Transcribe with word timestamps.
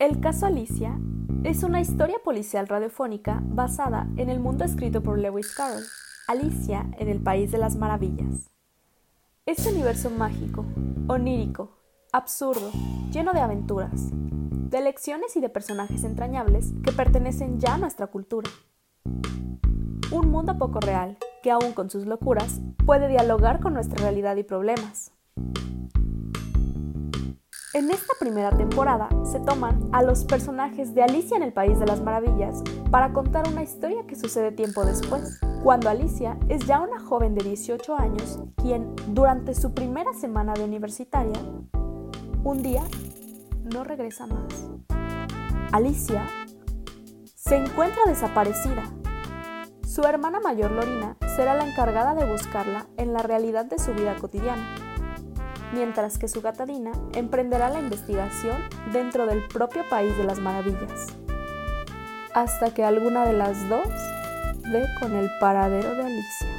El 0.00 0.18
caso 0.18 0.46
Alicia 0.46 0.98
es 1.44 1.62
una 1.62 1.80
historia 1.80 2.16
policial 2.24 2.66
radiofónica 2.66 3.40
basada 3.44 4.08
en 4.16 4.28
el 4.28 4.40
mundo 4.40 4.64
escrito 4.64 5.04
por 5.04 5.20
Lewis 5.20 5.54
Carroll, 5.54 5.84
Alicia 6.26 6.84
en 6.98 7.08
el 7.08 7.20
País 7.20 7.52
de 7.52 7.58
las 7.58 7.76
Maravillas. 7.76 8.50
Este 9.46 9.70
universo 9.70 10.10
mágico, 10.10 10.66
onírico, 11.06 11.78
absurdo, 12.10 12.72
lleno 13.12 13.32
de 13.34 13.40
aventuras, 13.40 14.10
de 14.10 14.80
lecciones 14.80 15.36
y 15.36 15.40
de 15.40 15.48
personajes 15.48 16.02
entrañables 16.02 16.72
que 16.82 16.90
pertenecen 16.90 17.60
ya 17.60 17.74
a 17.74 17.78
nuestra 17.78 18.08
cultura. 18.08 18.50
Un 20.10 20.28
mundo 20.28 20.58
poco 20.58 20.80
real 20.80 21.18
que 21.40 21.52
aún 21.52 21.72
con 21.72 21.88
sus 21.88 22.04
locuras 22.04 22.60
puede 22.84 23.06
dialogar 23.06 23.60
con 23.60 23.74
nuestra 23.74 24.02
realidad 24.02 24.34
y 24.34 24.42
problemas. 24.42 25.12
En 27.74 27.90
esta 27.90 28.12
primera 28.20 28.56
temporada 28.56 29.08
se 29.24 29.40
toman 29.40 29.88
a 29.90 30.00
los 30.04 30.24
personajes 30.24 30.94
de 30.94 31.02
Alicia 31.02 31.36
en 31.36 31.42
el 31.42 31.52
País 31.52 31.76
de 31.80 31.86
las 31.86 32.00
Maravillas 32.00 32.62
para 32.88 33.12
contar 33.12 33.48
una 33.48 33.64
historia 33.64 34.06
que 34.06 34.14
sucede 34.14 34.52
tiempo 34.52 34.84
después, 34.84 35.40
cuando 35.64 35.90
Alicia 35.90 36.38
es 36.48 36.64
ya 36.66 36.80
una 36.80 37.00
joven 37.00 37.34
de 37.34 37.42
18 37.42 37.96
años 37.96 38.38
quien, 38.62 38.94
durante 39.08 39.56
su 39.56 39.74
primera 39.74 40.12
semana 40.14 40.52
de 40.52 40.62
universitaria, 40.62 41.34
un 42.44 42.62
día 42.62 42.84
no 43.64 43.82
regresa 43.82 44.28
más. 44.28 44.70
Alicia 45.72 46.28
se 47.34 47.56
encuentra 47.56 48.02
desaparecida. 48.06 48.84
Su 49.84 50.02
hermana 50.02 50.38
mayor 50.38 50.70
Lorina 50.70 51.16
será 51.34 51.54
la 51.54 51.66
encargada 51.66 52.14
de 52.14 52.30
buscarla 52.30 52.86
en 52.98 53.12
la 53.12 53.22
realidad 53.22 53.64
de 53.64 53.80
su 53.80 53.92
vida 53.94 54.14
cotidiana 54.20 54.93
mientras 55.74 56.18
que 56.18 56.28
su 56.28 56.40
gatadina 56.40 56.92
emprenderá 57.14 57.68
la 57.68 57.80
investigación 57.80 58.56
dentro 58.92 59.26
del 59.26 59.42
propio 59.48 59.82
país 59.90 60.16
de 60.16 60.24
las 60.24 60.38
maravillas, 60.38 61.08
hasta 62.32 62.72
que 62.72 62.84
alguna 62.84 63.26
de 63.26 63.32
las 63.32 63.68
dos 63.68 63.88
dé 64.70 64.86
con 65.00 65.14
el 65.14 65.28
paradero 65.40 65.94
de 65.94 66.02
Alicia. 66.02 66.53